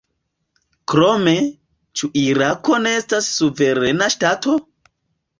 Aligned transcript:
Krome: 0.91 1.33
ĉu 1.99 2.09
Irako 2.21 2.79
ne 2.85 2.93
estas 3.01 3.27
suverena 3.41 4.07
ŝtato? 4.15 4.57